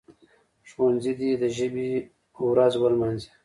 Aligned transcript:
ښوونځي 0.69 1.13
دي 1.19 1.29
د 1.41 1.43
ژبي 1.57 1.89
ورځ 2.51 2.73
ولمانځي. 2.77 3.29